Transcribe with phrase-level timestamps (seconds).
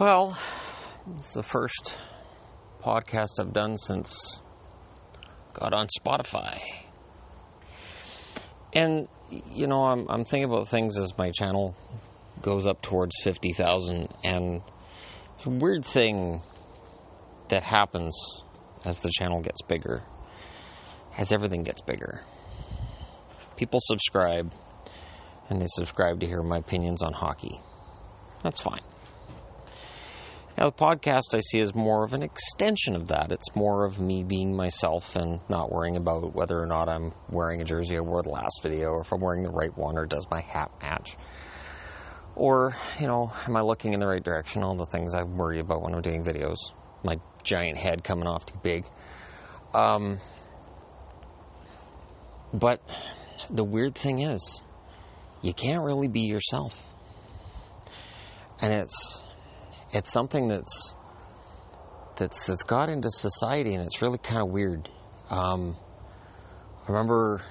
[0.00, 0.34] Well,
[1.18, 2.00] it's the first
[2.82, 4.40] podcast I've done since
[5.52, 6.58] got on Spotify.
[8.72, 11.76] And you know, I'm I'm thinking about things as my channel
[12.40, 14.62] goes up towards 50,000 and
[15.36, 16.40] it's a weird thing
[17.48, 18.16] that happens
[18.86, 20.02] as the channel gets bigger.
[21.18, 22.24] As everything gets bigger.
[23.58, 24.54] People subscribe
[25.50, 27.60] and they subscribe to hear my opinions on hockey.
[28.42, 28.80] That's fine.
[30.60, 33.32] Now, the podcast I see as more of an extension of that.
[33.32, 37.62] It's more of me being myself and not worrying about whether or not I'm wearing
[37.62, 40.04] a jersey I wore the last video, or if I'm wearing the right one, or
[40.04, 41.16] does my hat match.
[42.36, 44.62] Or, you know, am I looking in the right direction?
[44.62, 46.58] All the things I worry about when I'm doing videos.
[47.02, 48.84] My giant head coming off too big.
[49.72, 50.18] Um,
[52.52, 52.82] but
[53.48, 54.62] the weird thing is,
[55.40, 56.92] you can't really be yourself.
[58.60, 59.24] And it's
[59.92, 60.94] it's something that's
[62.16, 64.88] that's that's got into society, and it's really kind of weird.
[65.30, 65.76] Um,
[66.82, 67.42] I remember,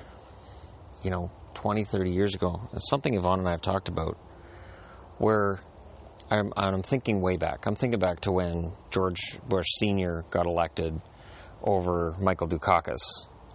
[1.03, 4.17] you know, 20, 30 years ago, it's something Yvonne and I have talked about,
[5.17, 5.59] where
[6.29, 7.65] I'm, I'm thinking way back.
[7.65, 10.25] I'm thinking back to when George Bush Sr.
[10.29, 11.01] got elected
[11.63, 13.01] over Michael Dukakis.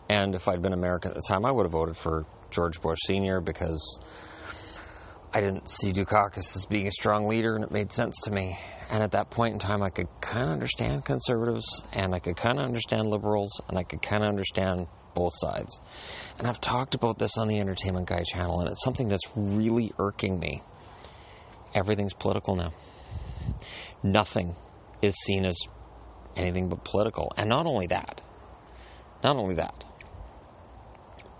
[0.08, 2.98] And if I'd been American at the time, I would have voted for George Bush
[3.06, 3.40] Sr.
[3.40, 4.00] because
[5.36, 8.56] I didn't see Dukakis as being a strong leader, and it made sense to me.
[8.88, 12.36] And at that point in time, I could kind of understand conservatives, and I could
[12.36, 15.80] kind of understand liberals, and I could kind of understand both sides.
[16.38, 19.90] And I've talked about this on the Entertainment Guy channel, and it's something that's really
[19.98, 20.62] irking me.
[21.74, 22.72] Everything's political now.
[24.04, 24.54] Nothing
[25.02, 25.56] is seen as
[26.36, 27.32] anything but political.
[27.36, 28.20] And not only that,
[29.24, 29.84] not only that,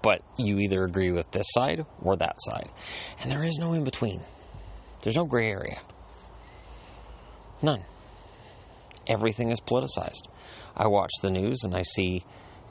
[0.05, 2.69] but you either agree with this side or that side.
[3.19, 4.23] And there is no in between,
[5.03, 5.81] there's no gray area.
[7.63, 7.83] None.
[9.07, 10.29] Everything is politicized.
[10.77, 12.25] I watch the news and I see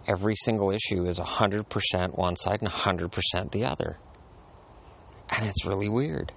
[0.07, 3.97] every single issue is 100% one side and 100% the other.
[5.29, 6.31] And it's really weird.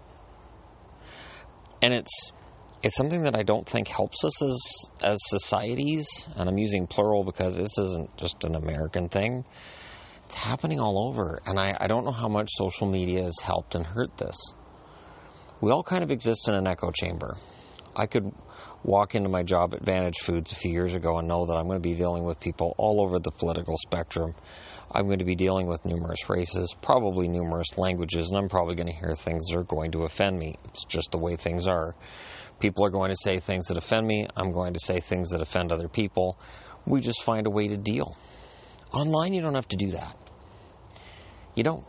[1.82, 2.32] And it's
[2.82, 4.58] it's something that I don't think helps us as
[5.02, 6.06] as societies,
[6.36, 9.44] and I'm using plural because this isn't just an American thing.
[10.26, 13.76] It's happening all over, and I, I don't know how much social media has helped
[13.76, 14.36] and hurt this.
[15.60, 17.36] We all kind of exist in an echo chamber.
[17.94, 18.32] I could
[18.82, 21.66] walk into my job at Vantage Foods a few years ago and know that I'm
[21.66, 24.34] going to be dealing with people all over the political spectrum.
[24.90, 28.88] I'm going to be dealing with numerous races, probably numerous languages, and I'm probably going
[28.88, 30.56] to hear things that are going to offend me.
[30.64, 31.94] It's just the way things are.
[32.58, 34.26] People are going to say things that offend me.
[34.36, 36.36] I'm going to say things that offend other people.
[36.84, 38.16] We just find a way to deal.
[38.92, 40.16] Online, you don't have to do that.
[41.54, 41.84] You don't.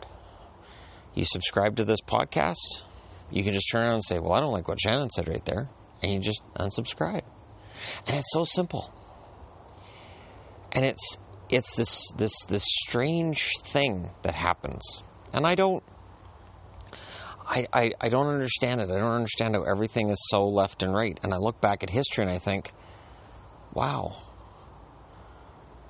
[1.14, 2.82] You subscribe to this podcast,
[3.30, 5.44] you can just turn around and say, Well, I don't like what Shannon said right
[5.44, 5.68] there.
[6.02, 7.22] And you just unsubscribe.
[8.06, 8.92] And it's so simple.
[10.72, 11.18] And it's
[11.50, 15.02] it's this this this strange thing that happens.
[15.32, 15.82] And I don't
[17.48, 18.90] I, I, I don't understand it.
[18.90, 21.18] I don't understand how everything is so left and right.
[21.22, 22.72] And I look back at history and I think,
[23.72, 24.16] wow,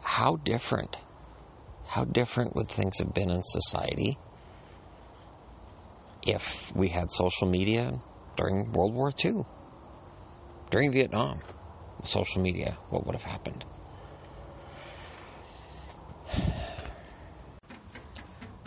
[0.08, 0.96] how different
[1.86, 4.18] how different would things have been in society
[6.22, 7.92] if we had social media
[8.36, 9.44] during World War II,
[10.70, 11.40] during Vietnam?
[12.04, 13.66] Social media, what would have happened?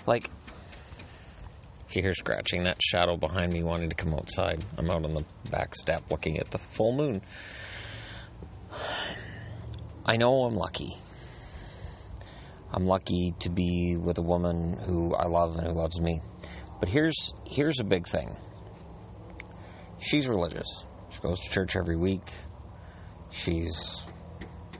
[0.05, 0.29] Like,
[1.91, 4.63] you hear scratching, that shadow behind me wanting to come outside.
[4.77, 7.21] I'm out on the back step looking at the full moon.
[10.05, 10.97] I know I'm lucky.
[12.73, 16.21] I'm lucky to be with a woman who I love and who loves me.
[16.79, 18.35] But here's here's a big thing.
[19.99, 20.85] She's religious.
[21.09, 22.31] She goes to church every week.
[23.29, 24.05] She's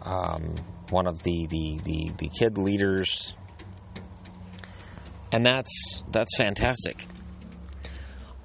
[0.02, 0.56] um,
[0.90, 3.36] one of the, the, the, the kid leaders.
[5.32, 7.06] And that's that's fantastic.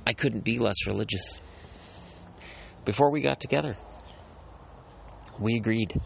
[0.06, 1.40] I couldn't be less religious.
[2.84, 3.76] Before we got together,
[5.40, 6.00] we agreed.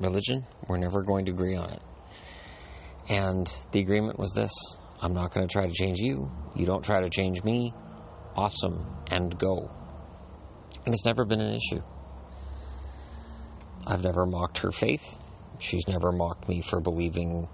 [0.00, 1.82] Religion, we're never going to agree on it.
[3.08, 4.52] And the agreement was this
[5.00, 6.30] I'm not going to try to change you.
[6.54, 7.74] You don't try to change me.
[8.36, 8.86] Awesome.
[9.08, 9.70] And go.
[10.86, 11.82] And it's never been an issue.
[13.84, 15.18] I've never mocked her faith.
[15.58, 17.48] She's never mocked me for believing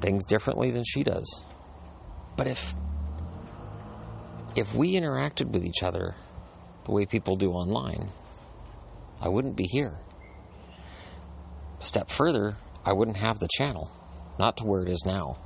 [0.00, 1.42] things differently than she does.
[2.36, 2.74] But if
[4.56, 6.16] if we interacted with each other
[6.84, 8.10] the way people do online,
[9.20, 9.98] I wouldn't be here.
[11.78, 13.92] Step further, I wouldn't have the channel
[14.38, 15.38] not to where it is now.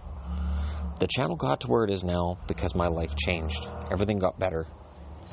[1.00, 3.68] The channel got to where it is now because my life changed.
[3.90, 4.66] Everything got better,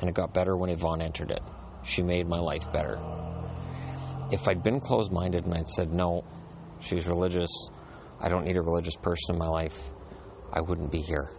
[0.00, 1.42] and it got better when Yvonne entered it.
[1.82, 2.98] she made my life better.
[4.30, 6.24] If I'd been closed minded and I'd said, no,
[6.80, 7.50] she's religious,
[8.20, 9.78] I don't need a religious person in my life,
[10.52, 11.30] I wouldn't be here.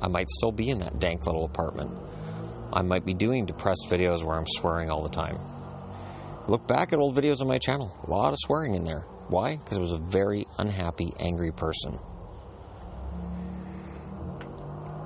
[0.00, 1.92] I might still be in that dank little apartment.
[2.72, 5.38] I might be doing depressed videos where I'm swearing all the time.
[6.46, 7.98] Look back at old videos on my channel.
[8.04, 9.04] A lot of swearing in there.
[9.30, 9.56] Why?
[9.56, 12.00] Because I was a very unhappy, angry person.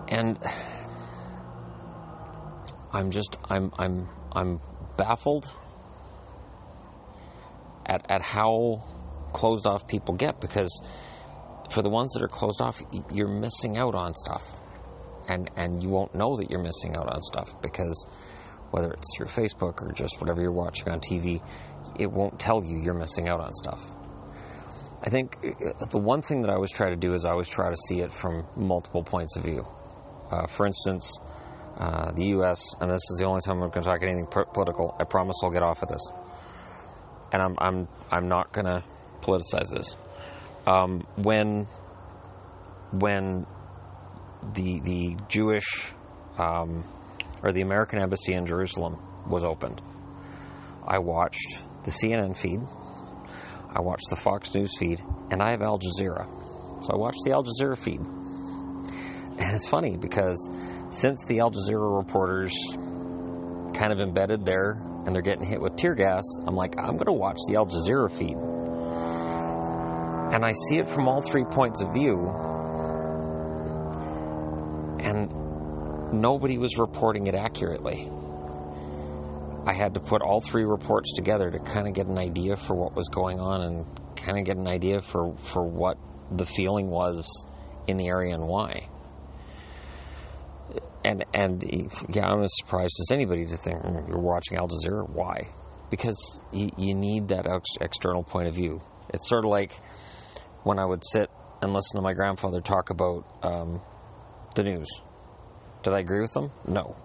[0.09, 0.38] And
[2.91, 4.61] I'm just I'm I'm I'm
[4.97, 5.55] baffled
[7.85, 8.82] at at how
[9.35, 10.82] closed off people get because
[11.70, 12.81] for the ones that are closed off,
[13.11, 14.43] you're missing out on stuff.
[15.29, 18.06] And and you won't know that you're missing out on stuff because
[18.70, 21.43] whether it's through Facebook or just whatever you're watching on TV,
[21.99, 23.85] it won't tell you you're missing out on stuff.
[25.05, 27.49] I think uh, the one thing that I always try to do is I always
[27.49, 29.69] try to see it from multiple points of view.
[30.31, 31.19] Uh, for instance,
[31.79, 34.97] uh, the U.S., and this is the only time I'm going to talk anything political.
[34.99, 36.01] I promise I'll get off of this,
[37.33, 38.83] and I'm I'm I'm not going to
[39.21, 39.95] politicize this.
[40.67, 41.67] Um, when
[42.93, 43.47] when
[44.55, 45.93] the the Jewish
[46.39, 46.85] um,
[47.43, 48.97] or the American embassy in Jerusalem
[49.29, 49.83] was opened,
[50.87, 52.61] I watched the CNN feed,
[53.75, 56.26] I watched the Fox News feed, and I have Al Jazeera,
[56.85, 58.00] so I watched the Al Jazeera feed,
[59.38, 60.50] and it's funny because
[60.91, 62.55] since the Al Jazeera reporters
[63.75, 67.06] kind of embedded there and they're getting hit with tear gas, I'm like, I'm going
[67.06, 68.37] to watch the Al Jazeera feed.
[70.35, 72.29] And I see it from all three points of view.
[75.00, 78.09] And nobody was reporting it accurately.
[79.66, 82.75] I had to put all three reports together to kind of get an idea for
[82.75, 85.96] what was going on and kind of get an idea for, for what
[86.31, 87.46] the feeling was
[87.87, 88.88] in the area and why
[91.05, 91.62] and and
[92.08, 95.08] yeah, I'm as surprised as anybody to think mm, you're watching Al Jazeera.
[95.08, 95.43] Why?
[95.90, 98.81] Because you, you need that ex- external point of view.
[99.12, 99.78] It's sort of like
[100.62, 101.31] when I would sit
[101.62, 103.82] and listen to my grandfather talk about um,
[104.55, 104.88] the news.
[105.82, 106.50] Did I agree with him?
[106.67, 106.96] No.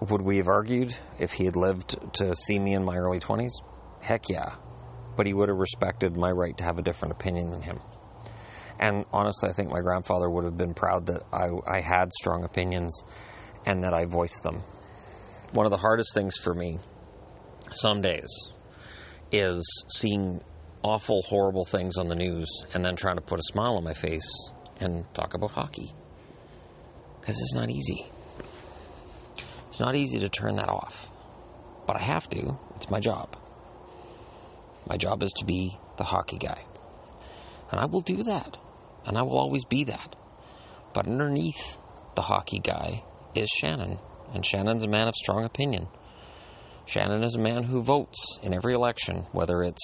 [0.00, 3.52] Would we have argued if he had lived to see me in my early 20s?
[4.00, 4.56] Heck yeah.
[5.16, 7.80] But he would have respected my right to have a different opinion than him.
[8.78, 12.44] And honestly, I think my grandfather would have been proud that I, I had strong
[12.44, 13.02] opinions
[13.64, 14.62] and that I voiced them.
[15.52, 16.78] One of the hardest things for me,
[17.72, 18.28] some days,
[19.32, 20.42] is seeing
[20.82, 23.94] awful, horrible things on the news and then trying to put a smile on my
[23.94, 24.30] face
[24.78, 25.94] and talk about hockey.
[27.20, 28.10] Because it's not easy.
[29.76, 31.10] It's not easy to turn that off.
[31.86, 32.56] But I have to.
[32.76, 33.36] It's my job.
[34.88, 36.64] My job is to be the hockey guy.
[37.70, 38.56] And I will do that
[39.04, 40.16] and I will always be that.
[40.94, 41.76] But underneath
[42.14, 43.98] the hockey guy is Shannon,
[44.32, 45.88] and Shannon's a man of strong opinion.
[46.86, 49.82] Shannon is a man who votes in every election, whether it's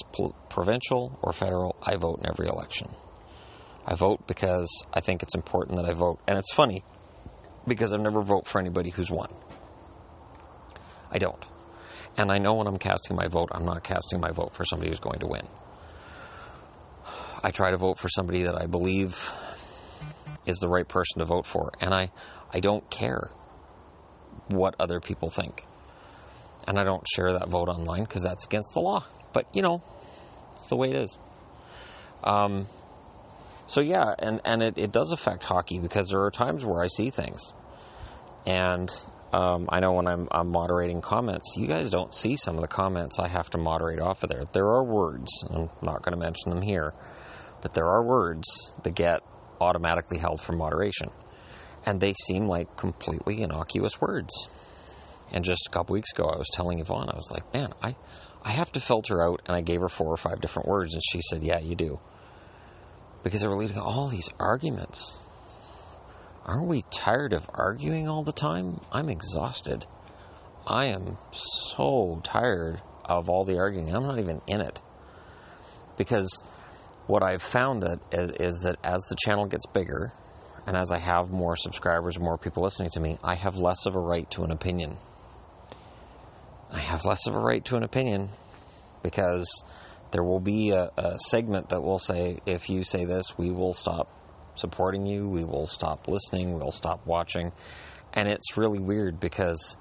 [0.48, 1.76] provincial or federal.
[1.82, 2.88] I vote in every election.
[3.84, 6.18] I vote because I think it's important that I vote.
[6.26, 6.82] And it's funny
[7.68, 9.28] because I've never vote for anybody who's won.
[11.12, 11.44] I don't.
[12.16, 14.90] And I know when I'm casting my vote, I'm not casting my vote for somebody
[14.90, 15.46] who's going to win.
[17.42, 19.30] I try to vote for somebody that I believe
[20.46, 21.72] is the right person to vote for.
[21.80, 22.10] And I,
[22.52, 23.30] I don't care
[24.48, 25.64] what other people think.
[26.66, 29.04] And I don't share that vote online because that's against the law.
[29.32, 29.82] But, you know,
[30.56, 31.16] it's the way it is.
[32.22, 32.68] Um,
[33.66, 36.88] so, yeah, and, and it, it does affect hockey because there are times where I
[36.88, 37.52] see things.
[38.46, 38.92] And
[39.32, 42.68] um, I know when I'm, I'm, moderating comments, you guys don't see some of the
[42.68, 44.44] comments I have to moderate off of there.
[44.52, 46.92] There are words, I'm not going to mention them here,
[47.62, 48.46] but there are words
[48.82, 49.22] that get
[49.60, 51.10] automatically held for moderation.
[51.86, 54.48] And they seem like completely innocuous words.
[55.32, 57.96] And just a couple weeks ago, I was telling Yvonne, I was like, man, I,
[58.42, 61.02] I have to filter out, and I gave her four or five different words, and
[61.10, 61.98] she said, yeah, you do.
[63.22, 65.18] Because they were leading all these arguments.
[66.44, 68.80] Aren't we tired of arguing all the time?
[68.90, 69.86] I'm exhausted.
[70.66, 73.94] I am so tired of all the arguing.
[73.94, 74.80] I'm not even in it.
[75.96, 76.42] Because
[77.06, 80.12] what I've found that is, is, that as the channel gets bigger,
[80.66, 83.94] and as I have more subscribers, more people listening to me, I have less of
[83.94, 84.96] a right to an opinion.
[86.72, 88.30] I have less of a right to an opinion
[89.02, 89.46] because
[90.10, 93.74] there will be a, a segment that will say, if you say this, we will
[93.74, 94.08] stop
[94.54, 97.52] supporting you, we will stop listening, we'll stop watching.
[98.12, 99.76] And it's really weird because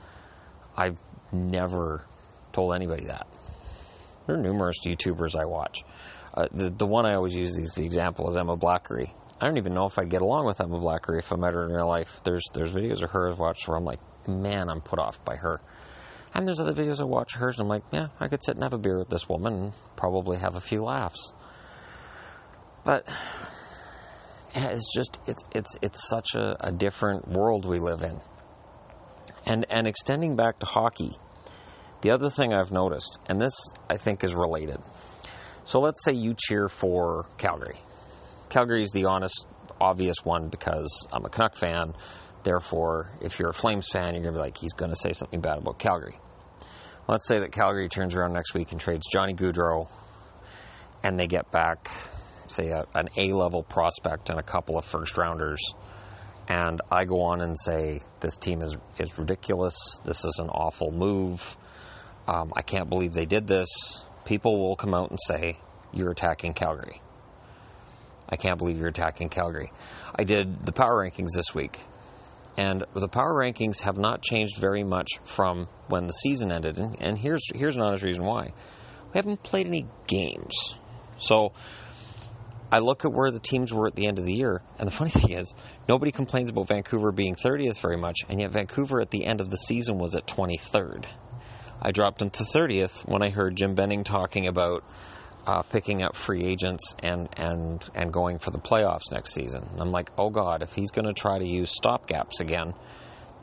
[0.75, 0.97] I've
[1.31, 2.05] never
[2.53, 3.27] told anybody that.
[4.27, 5.83] There are numerous YouTubers I watch
[6.33, 9.11] uh, the the one I always use as the example is Emma Blackery.
[9.39, 11.65] I don't even know if I'd get along with Emma Blackery if I met her
[11.65, 12.21] in real life.
[12.23, 15.35] There's there's videos of her I've watched where I'm like, man, I'm put off by
[15.35, 15.59] her.
[16.33, 18.63] And there's other videos I watch hers, and I'm like, yeah, I could sit and
[18.63, 21.33] have a beer with this woman and probably have a few laughs.
[22.85, 23.05] But
[24.53, 28.19] it's just it's it's it's such a, a different world we live in.
[29.45, 31.13] And and extending back to hockey,
[32.01, 33.53] the other thing I've noticed, and this
[33.89, 34.79] I think is related.
[35.63, 37.77] So let's say you cheer for Calgary.
[38.49, 39.47] Calgary is the honest,
[39.79, 41.93] obvious one because I'm a Canuck fan.
[42.43, 45.13] Therefore, if you're a Flames fan, you're going to be like, he's going to say
[45.13, 46.17] something bad about Calgary.
[47.07, 49.87] Let's say that Calgary turns around next week and trades Johnny Gaudreau,
[51.03, 51.91] and they get back,
[52.51, 55.61] say, a, an A level prospect and a couple of first rounders.
[56.47, 59.75] And I go on and say, this team is, is ridiculous.
[60.03, 61.41] This is an awful move.
[62.27, 63.69] Um, I can't believe they did this.
[64.25, 65.57] People will come out and say,
[65.93, 67.01] you're attacking Calgary.
[68.29, 69.71] I can't believe you're attacking Calgary.
[70.15, 71.79] I did the power rankings this week,
[72.55, 76.77] and the power rankings have not changed very much from when the season ended.
[76.77, 78.53] And, and here's here's an honest reason why:
[79.11, 80.53] we haven't played any games.
[81.17, 81.51] So
[82.71, 84.91] I look at where the teams were at the end of the year, and the
[84.91, 85.53] funny thing is,
[85.89, 89.49] nobody complains about Vancouver being 30th very much, and yet Vancouver at the end of
[89.49, 91.05] the season was at 23rd.
[91.81, 94.83] I dropped into 30th when I heard Jim Benning talking about
[95.47, 99.67] uh, picking up free agents and, and, and going for the playoffs next season.
[99.71, 102.73] And I'm like, oh God, if he's going to try to use stopgaps again,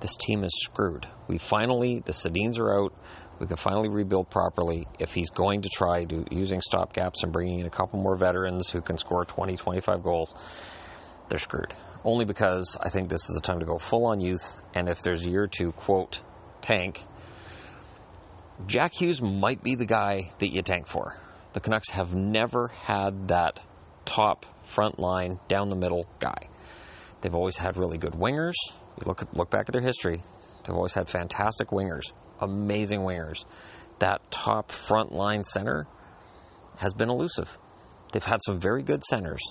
[0.01, 1.07] this team is screwed.
[1.27, 2.95] We finally, the Sedins are out.
[3.41, 4.87] We can finally rebuild properly.
[4.99, 8.69] If he's going to try do, using stopgaps and bringing in a couple more veterans
[8.71, 10.35] who can score 20, 25 goals,
[11.29, 11.75] they're screwed.
[12.05, 14.61] Only because I think this is the time to go full on youth.
[14.75, 16.23] And if there's a year to quote
[16.61, 17.05] tank,
[18.67, 21.17] Jack Hughes might be the guy that you tank for
[21.53, 23.61] the Canucks have never had that
[24.05, 26.49] top front line down the middle guy.
[27.21, 28.55] They've always had really good wingers.
[29.01, 30.23] You look look back at their history.
[30.65, 33.45] They've always had fantastic wingers, amazing wingers.
[33.99, 35.87] That top front line center
[36.77, 37.59] has been elusive.
[38.13, 39.43] They've had some very good centers,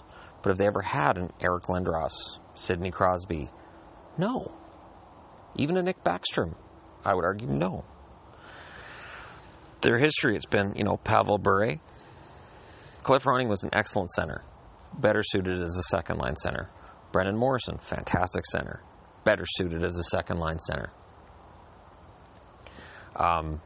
[0.41, 3.50] but have they ever had an Eric Lindros, Sidney Crosby?
[4.17, 4.51] No.
[5.56, 6.56] Even a Nick Backstrom,
[7.03, 7.84] I would argue, no
[9.82, 11.77] their history, it's been, you know, Pavel Bure.
[13.03, 14.44] Cliff Ronning was an excellent center,
[15.00, 16.70] better suited as a second line center.
[17.12, 18.82] Brendan Morrison, fantastic center,
[19.24, 20.91] better suited as a second line center.
[23.18, 23.62] Um,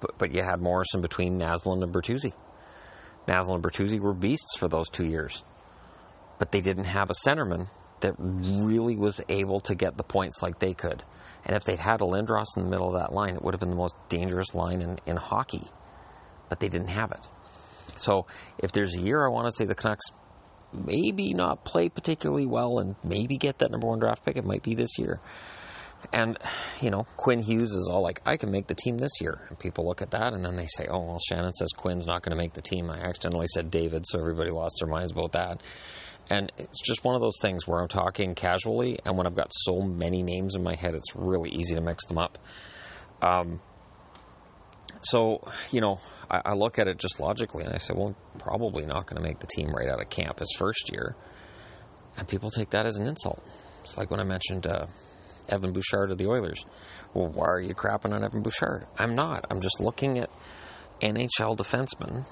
[0.00, 2.32] but, but you had Morrison between Naslund and Bertuzzi.
[3.28, 5.44] Naslund and Bertuzzi were beasts for those two years,
[6.38, 7.68] but they didn't have a centerman
[8.00, 11.02] that really was able to get the points like they could.
[11.44, 13.60] And if they'd had a Lindros in the middle of that line, it would have
[13.60, 15.62] been the most dangerous line in, in hockey.
[16.48, 17.26] But they didn't have it.
[17.96, 18.26] So
[18.58, 20.06] if there's a year I want to say the Canucks
[20.72, 24.62] maybe not play particularly well and maybe get that number one draft pick, it might
[24.62, 25.20] be this year.
[26.12, 26.38] And,
[26.80, 29.40] you know, Quinn Hughes is all like, I can make the team this year.
[29.48, 32.22] And people look at that and then they say, oh, well, Shannon says Quinn's not
[32.22, 32.90] going to make the team.
[32.90, 35.62] I accidentally said David, so everybody lost their minds about that.
[36.28, 39.52] And it's just one of those things where I'm talking casually, and when I've got
[39.52, 42.38] so many names in my head, it's really easy to mix them up.
[43.22, 43.60] Um,
[45.02, 48.84] so, you know, I, I, look at it just logically, and I say, well, probably
[48.86, 51.14] not going to make the team right out of camp his first year.
[52.16, 53.42] And people take that as an insult.
[53.82, 54.86] It's like when I mentioned uh,
[55.48, 56.64] Evan Bouchard of the Oilers.
[57.14, 58.86] Well, why are you crapping on Evan Bouchard?
[58.98, 59.46] I'm not.
[59.50, 60.30] I'm just looking at
[61.00, 62.26] NHL defensemen,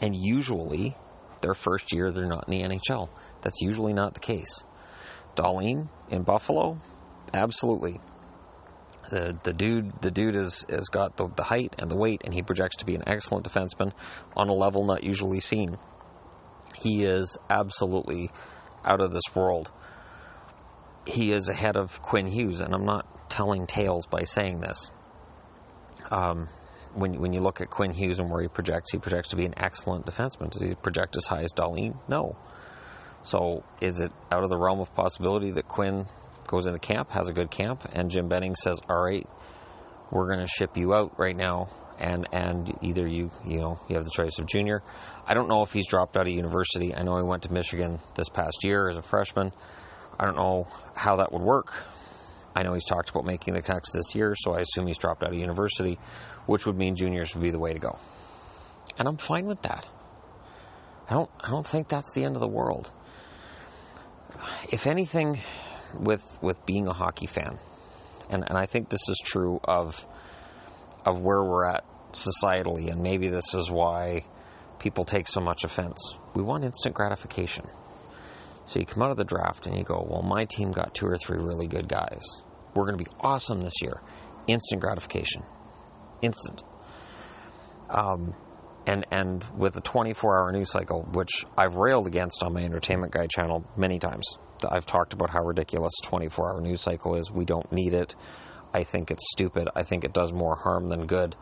[0.00, 0.96] and usually
[1.42, 3.08] their first year they're not in the NHL.
[3.42, 4.64] That's usually not the case.
[5.34, 6.80] Dahlin in Buffalo,
[7.32, 8.00] absolutely.
[9.10, 12.34] The the dude the dude is has got the, the height and the weight and
[12.34, 13.92] he projects to be an excellent defenseman
[14.36, 15.78] on a level not usually seen.
[16.74, 18.30] He is absolutely
[18.84, 19.70] out of this world.
[21.06, 24.90] He is ahead of Quinn Hughes, and I'm not telling tales by saying this.
[26.10, 26.48] Um,
[26.94, 29.44] when when you look at Quinn Hughes and where he projects, he projects to be
[29.44, 30.50] an excellent defenseman.
[30.50, 31.96] Does he project as high as Dahlin?
[32.08, 32.36] No.
[33.22, 36.06] So is it out of the realm of possibility that Quinn
[36.46, 39.28] goes into camp, has a good camp, and Jim Benning says, "All right,
[40.10, 43.96] we're going to ship you out right now, and and either you you know you
[43.96, 44.82] have the choice of junior.
[45.26, 46.94] I don't know if he's dropped out of university.
[46.94, 49.52] I know he went to Michigan this past year as a freshman.
[50.18, 51.72] I don't know how that would work.
[52.54, 55.22] I know he's talked about making the Canucks this year, so I assume he's dropped
[55.22, 55.98] out of university,
[56.46, 57.98] which would mean juniors would be the way to go.
[58.98, 59.86] And I'm fine with that.
[61.08, 62.90] I don't I don't think that's the end of the world.
[64.70, 65.38] If anything,
[65.94, 67.58] with with being a hockey fan,
[68.28, 70.04] and, and I think this is true of
[71.04, 74.24] of where we're at societally, and maybe this is why
[74.78, 76.18] people take so much offense.
[76.34, 77.66] We want instant gratification.
[78.66, 81.06] So you come out of the draft and you go, well, my team got two
[81.06, 82.42] or three really good guys
[82.76, 84.00] we're going to be awesome this year.
[84.46, 85.42] Instant gratification,
[86.22, 86.62] instant.
[87.88, 88.34] Um,
[88.86, 93.26] and and with a 24-hour news cycle, which I've railed against on my Entertainment Guy
[93.26, 94.38] channel many times.
[94.68, 97.30] I've talked about how ridiculous 24-hour news cycle is.
[97.30, 98.14] We don't need it.
[98.72, 99.68] I think it's stupid.
[99.74, 101.34] I think it does more harm than good.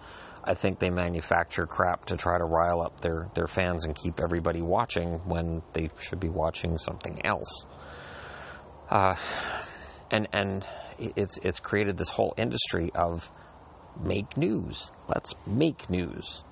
[0.45, 4.21] I think they manufacture crap to try to rile up their, their fans and keep
[4.21, 7.65] everybody watching when they should be watching something else.
[8.91, 9.15] Uh,
[10.11, 10.67] and and
[10.99, 13.31] it's it's created this whole industry of
[14.03, 14.91] make news.
[15.09, 16.45] Let's make news.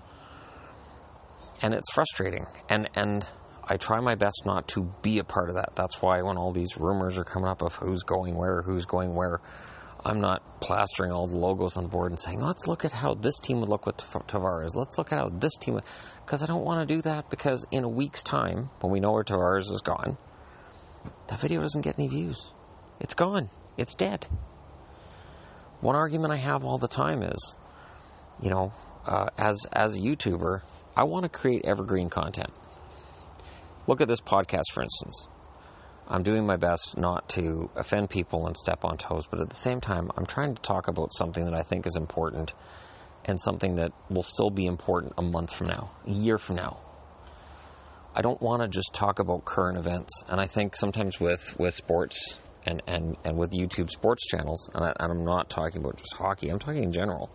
[1.61, 2.47] And it's frustrating.
[2.69, 3.29] And and
[3.65, 5.77] I try my best not to be a part of that.
[5.77, 9.15] That's why when all these rumors are coming up of who's going where, who's going
[9.15, 9.41] where,
[10.05, 13.15] I'm not plastering all the logos on the board and saying, let's look at how
[13.15, 14.75] this team would look with Tavares.
[14.75, 15.85] Let's look at how this team would.
[16.25, 19.13] Because I don't want to do that because in a week's time, when we know
[19.13, 20.19] where Tavares is gone,
[21.29, 22.51] that video doesn't get any views.
[23.01, 23.49] It's gone.
[23.77, 24.27] It's dead.
[25.81, 27.57] One argument I have all the time is,
[28.41, 28.73] you know,
[29.07, 30.63] uh, as as a YouTuber,
[30.97, 32.51] I want to create evergreen content.
[33.87, 35.27] Look at this podcast, for instance.
[36.09, 39.57] I'm doing my best not to offend people and step on toes, but at the
[39.57, 42.53] same time, I'm trying to talk about something that I think is important
[43.25, 46.81] and something that will still be important a month from now, a year from now.
[48.15, 51.73] I don't want to just talk about current events, and I think sometimes with, with
[51.73, 56.15] sports and, and, and with YouTube sports channels, and, I, am not talking about just
[56.15, 57.31] hockey, I'm talking in general.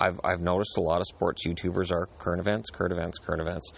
[0.00, 3.72] I've, I've noticed a lot of sports YouTubers are current events, current events, current events,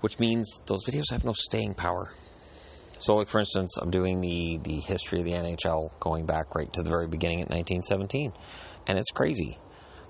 [0.00, 2.12] which means those videos have no staying power.
[3.02, 6.72] So, like for instance, I'm doing the the history of the NHL going back right
[6.72, 8.32] to the very beginning in 1917,
[8.86, 9.58] and it's crazy,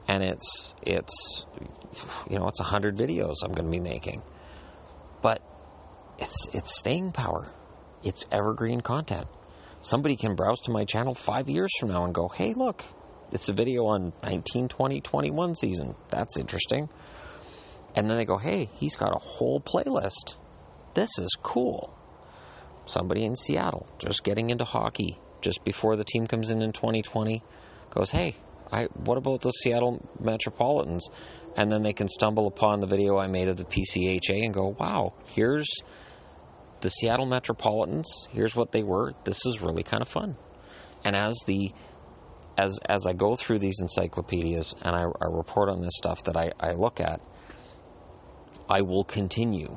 [0.07, 1.47] and it's it's
[2.29, 4.23] you know it's hundred videos I'm going to be making,
[5.23, 5.41] but
[6.19, 7.51] it's it's staying power,
[8.05, 9.27] it's evergreen content.
[9.81, 12.85] Somebody can browse to my channel five years from now and go, hey, look,
[13.33, 15.95] it's a video on 1920 21 season.
[16.11, 16.91] That's interesting.
[17.97, 20.37] And then they go, hey, he's got a whole playlist.
[20.93, 21.97] This is cool
[22.87, 27.43] somebody in Seattle just getting into hockey just before the team comes in in 2020
[27.91, 28.37] goes, hey,
[28.71, 31.09] I, what about the Seattle Metropolitans?
[31.57, 34.75] And then they can stumble upon the video I made of the PCHA and go,
[34.79, 35.69] wow, here's
[36.81, 38.29] the Seattle Metropolitans.
[38.31, 39.13] Here's what they were.
[39.25, 40.37] This is really kind of fun.
[41.05, 41.73] And as the
[42.57, 46.37] as as I go through these encyclopedias and I, I report on this stuff that
[46.37, 47.21] I, I look at,
[48.69, 49.77] I will continue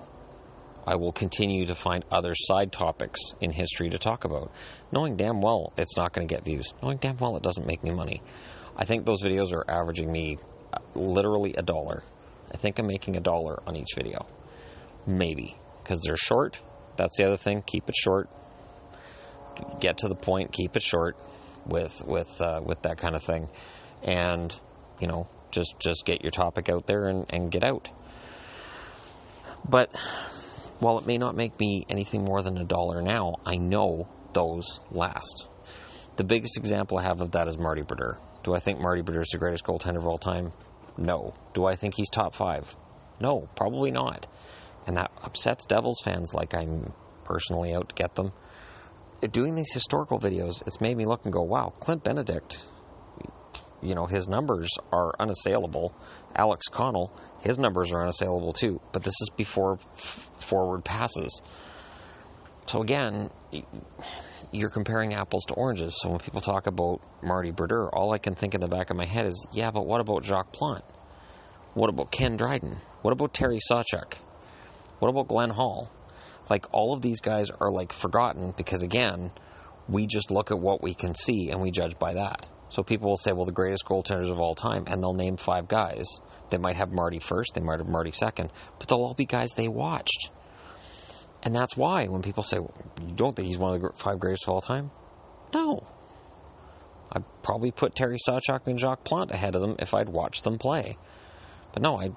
[0.85, 4.51] I will continue to find other side topics in history to talk about,
[4.91, 7.83] knowing damn well it's not going to get views, knowing damn well it doesn't make
[7.83, 8.21] me money.
[8.75, 10.37] I think those videos are averaging me
[10.73, 12.03] uh, literally a dollar.
[12.53, 14.27] I think I'm making a dollar on each video.
[15.07, 15.57] Maybe.
[15.81, 16.57] Because they're short.
[16.97, 17.63] That's the other thing.
[17.65, 18.29] Keep it short.
[19.79, 20.51] Get to the point.
[20.51, 21.15] Keep it short
[21.65, 23.49] with with uh, with that kind of thing.
[24.03, 24.53] And,
[24.99, 27.89] you know, just just get your topic out there and, and get out.
[29.67, 29.89] But
[30.79, 34.81] while it may not make me anything more than a dollar now, I know those
[34.91, 35.47] last.
[36.17, 38.17] The biggest example I have of that is Marty Brodeur.
[38.43, 40.51] Do I think Marty Brodeur is the greatest goaltender of all time?
[40.97, 41.33] No.
[41.53, 42.73] Do I think he's top five?
[43.19, 44.27] No, probably not.
[44.87, 48.31] And that upsets Devils fans like I'm personally out to get them.
[49.31, 52.65] Doing these historical videos, it's made me look and go, wow, Clint Benedict,
[53.81, 55.93] you know, his numbers are unassailable.
[56.35, 57.11] Alex Connell,
[57.41, 61.41] his numbers are unassailable too, but this is before f- forward passes.
[62.65, 63.29] So again,
[64.51, 65.97] you're comparing apples to oranges.
[66.01, 68.97] So when people talk about Marty Brodeur, all I can think in the back of
[68.97, 70.85] my head is, yeah, but what about Jacques Plante?
[71.73, 72.77] What about Ken Dryden?
[73.01, 74.15] What about Terry Sawchuk?
[74.99, 75.91] What about Glenn Hall?
[76.49, 79.31] Like all of these guys are like forgotten because again,
[79.87, 82.45] we just look at what we can see and we judge by that.
[82.69, 85.67] So people will say, well, the greatest goaltenders of all time, and they'll name five
[85.67, 86.05] guys.
[86.49, 89.51] They might have Marty first, they might have Marty second, but they'll all be guys
[89.51, 90.29] they watched.
[91.43, 94.19] And that's why when people say, well, you don't think he's one of the five
[94.19, 94.91] greatest of all time?
[95.53, 95.87] No.
[97.11, 100.57] I'd probably put Terry Sawchuk and Jacques Plante ahead of them if I'd watched them
[100.57, 100.97] play.
[101.71, 102.09] But no, I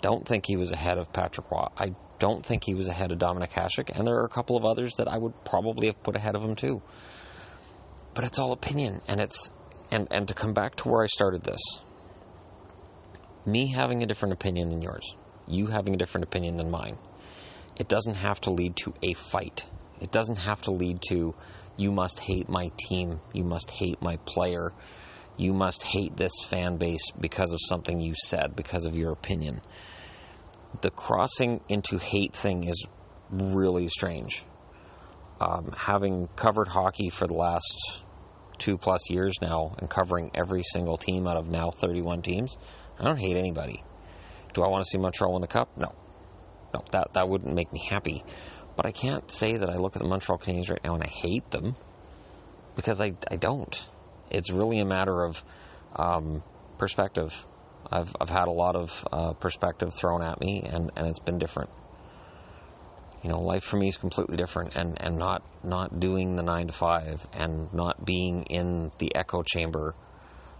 [0.00, 1.66] don't think he was ahead of Patrick Roy.
[1.76, 4.64] I don't think he was ahead of Dominik Hasek, and there are a couple of
[4.64, 6.82] others that I would probably have put ahead of him too.
[8.14, 9.50] But it's all opinion, and it's
[9.90, 11.60] and and to come back to where I started this,
[13.46, 15.14] me having a different opinion than yours,
[15.46, 16.98] you having a different opinion than mine,
[17.76, 19.64] it doesn't have to lead to a fight.
[20.00, 21.34] It doesn't have to lead to
[21.76, 24.72] you must hate my team, you must hate my player,
[25.36, 29.62] you must hate this fan base because of something you said, because of your opinion.
[30.82, 32.86] The crossing into hate thing is
[33.30, 34.44] really strange.
[35.40, 38.04] Um, having covered hockey for the last
[38.60, 42.56] two plus years now and covering every single team out of now 31 teams,
[42.98, 43.82] I don't hate anybody.
[44.52, 45.76] Do I want to see Montreal win the cup?
[45.76, 45.94] No.
[46.72, 48.22] No, that, that wouldn't make me happy.
[48.76, 51.08] But I can't say that I look at the Montreal Canadiens right now and I
[51.08, 51.74] hate them
[52.76, 53.88] because I, I don't.
[54.30, 55.42] It's really a matter of
[55.96, 56.42] um,
[56.78, 57.34] perspective.
[57.90, 61.38] I've, I've had a lot of uh, perspective thrown at me and, and it's been
[61.38, 61.70] different.
[63.22, 66.68] You know, life for me is completely different and, and not, not doing the nine
[66.68, 69.94] to five and not being in the echo chamber.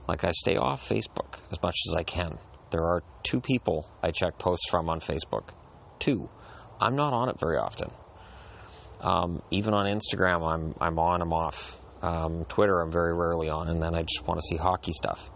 [0.07, 2.39] Like I stay off Facebook as much as I can.
[2.71, 5.51] There are two people I check posts from on Facebook.
[5.99, 6.29] Two.
[6.81, 7.91] I'm not on it very often.
[9.01, 11.77] Um, even on Instagram, I'm I'm on, I'm off.
[12.03, 15.31] Um, Twitter, I'm very rarely on, and then I just want to see hockey stuff.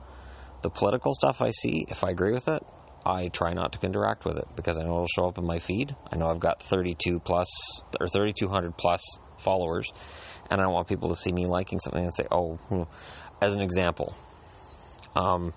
[0.63, 2.63] The political stuff I see, if I agree with it,
[3.07, 5.59] I try not to interact with it because I know it'll show up in my
[5.59, 5.95] feed.
[6.11, 7.49] I know I've got 32 plus
[8.01, 9.03] or 3,200 plus
[9.39, 9.93] followers,
[10.51, 12.83] and I want people to see me liking something and say, "Oh," hmm.
[13.43, 14.15] as an example,
[15.15, 15.53] um,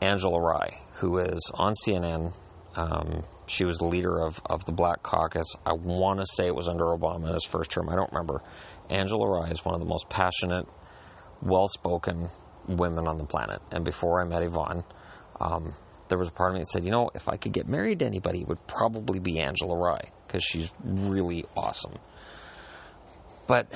[0.00, 2.32] Angela Rye, who is on CNN.
[2.76, 5.46] Um, she was the leader of, of the Black Caucus.
[5.64, 7.88] I want to say it was under Obama in his first term.
[7.88, 8.42] I don't remember.
[8.90, 10.66] Angela Rye is one of the most passionate,
[11.42, 12.28] well spoken
[12.68, 13.62] women on the planet.
[13.72, 14.84] And before I met Yvonne,
[15.40, 15.74] um,
[16.08, 18.00] there was a part of me that said, you know, if I could get married
[18.00, 21.94] to anybody, it would probably be Angela Rye because she's really awesome.
[23.46, 23.72] But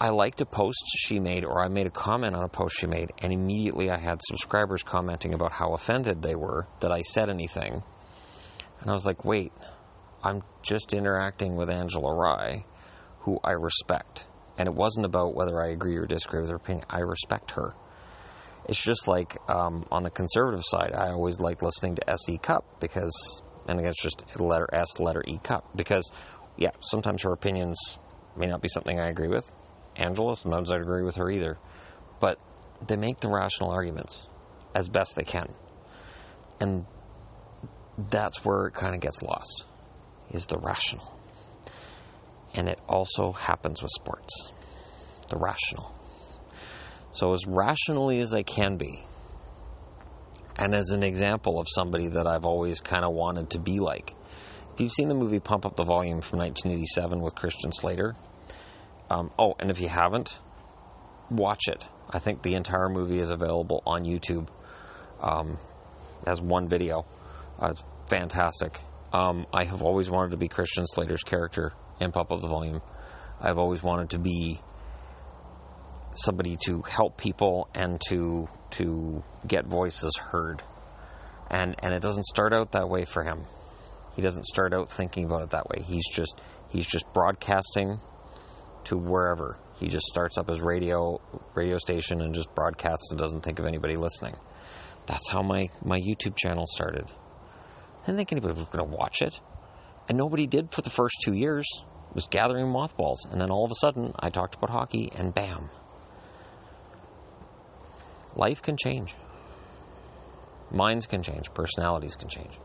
[0.00, 2.86] I liked a post she made, or I made a comment on a post she
[2.86, 7.30] made, and immediately I had subscribers commenting about how offended they were that I said
[7.30, 7.82] anything
[8.82, 9.52] and I was like, wait,
[10.24, 12.64] I'm just interacting with Angela Rye,
[13.20, 14.26] who I respect.
[14.58, 16.84] And it wasn't about whether I agree or disagree with her opinion.
[16.90, 17.74] I respect her.
[18.68, 22.64] It's just like um, on the conservative side, I always like listening to SE Cupp
[22.80, 23.12] because,
[23.66, 25.76] and again, it's just letter S, letter E Cupp.
[25.76, 26.10] Because,
[26.56, 27.78] yeah, sometimes her opinions
[28.36, 29.52] may not be something I agree with.
[29.96, 31.58] Angela, sometimes I agree with her either.
[32.20, 32.38] But
[32.86, 34.26] they make the rational arguments
[34.74, 35.52] as best they can.
[36.60, 36.86] And
[38.10, 39.66] that's where it kind of gets lost
[40.30, 41.18] is the rational
[42.54, 44.52] and it also happens with sports
[45.28, 45.94] the rational
[47.12, 49.04] so as rationally as i can be
[50.56, 54.14] and as an example of somebody that i've always kind of wanted to be like
[54.74, 58.14] if you've seen the movie pump up the volume from 1987 with christian slater
[59.10, 60.38] um, oh and if you haven't
[61.30, 64.48] watch it i think the entire movie is available on youtube
[65.20, 65.56] um,
[66.26, 67.06] as one video
[67.62, 68.80] uh, it's fantastic.
[69.12, 72.82] Um, I have always wanted to be Christian Slater's character in Pump Up the Volume.
[73.40, 74.60] I've always wanted to be
[76.14, 80.62] somebody to help people and to to get voices heard.
[81.50, 83.44] And and it doesn't start out that way for him.
[84.14, 85.82] He doesn't start out thinking about it that way.
[85.82, 88.00] He's just he's just broadcasting
[88.84, 89.58] to wherever.
[89.76, 91.20] He just starts up his radio
[91.54, 94.36] radio station and just broadcasts and doesn't think of anybody listening.
[95.06, 97.06] That's how my, my YouTube channel started.
[98.02, 99.38] I didn't think anybody was to watch it.
[100.08, 101.66] And nobody did for the first two years.
[102.10, 103.26] It was gathering mothballs.
[103.30, 105.70] And then all of a sudden, I talked about hockey, and bam.
[108.34, 109.14] Life can change.
[110.70, 111.52] Minds can change.
[111.52, 112.58] Personalities can change.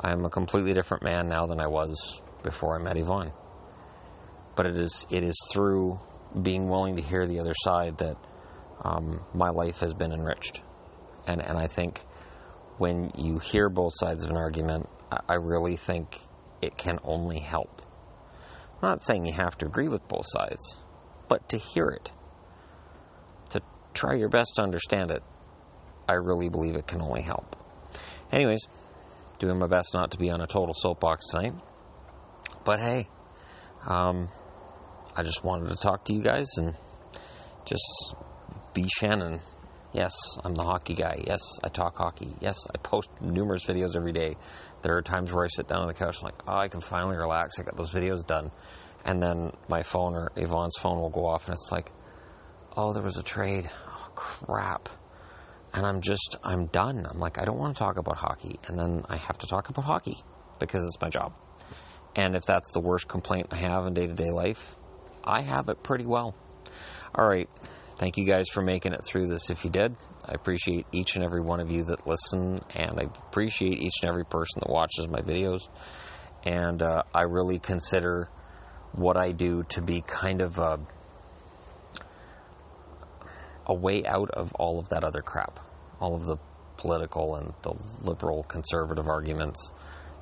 [0.00, 3.32] I am a completely different man now than I was before I met Yvonne.
[4.56, 6.00] But it is it is through
[6.42, 8.16] being willing to hear the other side that
[8.82, 10.62] um, my life has been enriched.
[11.26, 12.04] And and I think
[12.78, 14.88] when you hear both sides of an argument,
[15.28, 16.20] I really think
[16.60, 17.82] it can only help.
[18.80, 20.76] I'm not saying you have to agree with both sides,
[21.28, 22.12] but to hear it,
[23.94, 25.22] try your best to understand it,
[26.08, 27.56] I really believe it can only help.
[28.32, 28.66] Anyways,
[29.38, 31.54] doing my best not to be on a total soapbox tonight.
[32.64, 33.08] But hey,
[33.86, 34.28] um,
[35.16, 36.74] I just wanted to talk to you guys and
[37.64, 38.14] just
[38.74, 39.40] be Shannon.
[39.92, 40.12] Yes,
[40.44, 41.22] I'm the hockey guy.
[41.26, 42.34] Yes, I talk hockey.
[42.40, 44.36] Yes, I post numerous videos every day.
[44.82, 46.80] There are times where I sit down on the couch and like, oh, I can
[46.80, 47.58] finally relax.
[47.58, 48.50] I got those videos done.
[49.04, 51.90] And then my phone or Yvonne's phone will go off and it's like,
[52.76, 53.70] oh, there was a trade.
[53.86, 54.88] Oh, crap.
[55.72, 57.06] And I'm just, I'm done.
[57.08, 58.58] I'm like, I don't want to talk about hockey.
[58.66, 60.16] And then I have to talk about hockey
[60.58, 61.32] because it's my job.
[62.16, 64.76] And if that's the worst complaint I have in day to day life,
[65.22, 66.34] I have it pretty well.
[67.14, 67.48] All right.
[67.96, 69.96] Thank you guys for making it through this if you did.
[70.24, 74.08] I appreciate each and every one of you that listen, and I appreciate each and
[74.08, 75.68] every person that watches my videos.
[76.44, 78.28] And uh, I really consider
[78.92, 80.78] what I do to be kind of a,
[83.68, 85.60] a way out of all of that other crap,
[86.00, 86.36] all of the
[86.76, 89.72] political and the liberal conservative arguments.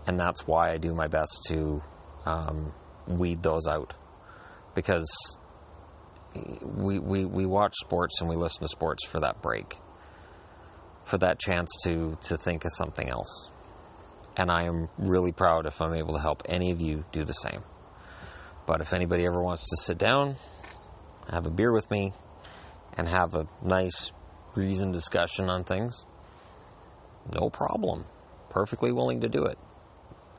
[0.07, 1.83] And that's why I do my best to
[2.25, 2.73] um,
[3.07, 3.95] weed those out.
[4.75, 5.09] Because
[6.63, 9.77] we, we, we watch sports and we listen to sports for that break,
[11.05, 13.49] for that chance to, to think of something else.
[14.37, 17.33] And I am really proud if I'm able to help any of you do the
[17.33, 17.63] same.
[18.67, 20.37] But if anybody ever wants to sit down,
[21.31, 22.13] have a beer with me,
[22.97, 24.13] and have a nice,
[24.55, 26.05] reasoned discussion on things,
[27.35, 28.05] no problem.
[28.51, 29.59] Perfectly willing to do it.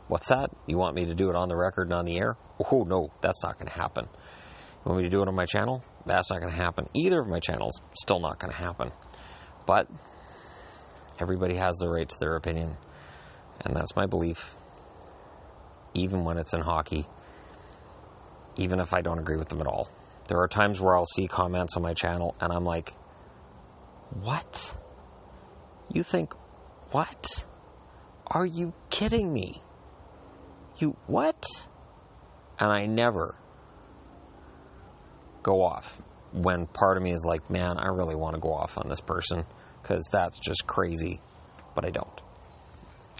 [0.07, 0.49] What's that?
[0.65, 2.37] You want me to do it on the record and on the air?
[2.71, 4.05] Oh, no, that's not going to happen.
[4.05, 5.83] You want me to do it on my channel?
[6.05, 6.87] That's not going to happen.
[6.93, 8.91] Either of my channels, still not going to happen.
[9.65, 9.87] But
[11.19, 12.77] everybody has the right to their opinion.
[13.65, 14.55] And that's my belief.
[15.93, 17.05] Even when it's in hockey,
[18.55, 19.89] even if I don't agree with them at all.
[20.27, 22.95] There are times where I'll see comments on my channel and I'm like,
[24.21, 24.75] what?
[25.93, 26.33] You think,
[26.91, 27.45] what?
[28.27, 29.61] Are you kidding me?
[30.77, 31.45] You, what?
[32.59, 33.35] And I never
[35.43, 36.01] go off
[36.33, 38.99] when part of me is like, man, I really want to go off on this
[38.99, 39.45] person
[39.81, 41.21] because that's just crazy.
[41.73, 42.21] But I don't.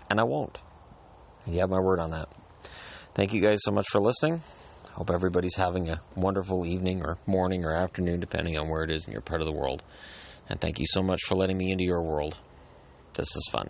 [0.10, 0.60] And I won't.
[1.46, 2.30] You have my word on that.
[3.14, 4.42] Thank you guys so much for listening.
[4.98, 9.06] Hope everybody's having a wonderful evening or morning or afternoon, depending on where it is
[9.06, 9.84] in your part of the world.
[10.50, 12.40] And thank you so much for letting me into your world.
[13.14, 13.70] This is fun.